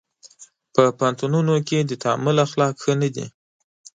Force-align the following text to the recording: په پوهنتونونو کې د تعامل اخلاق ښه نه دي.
په 0.73 0.81
پوهنتونونو 0.97 1.53
کې 1.67 1.79
د 1.81 1.91
تعامل 2.03 2.35
اخلاق 2.45 2.73
ښه 2.83 2.93
نه 3.01 3.09
دي. 3.15 3.25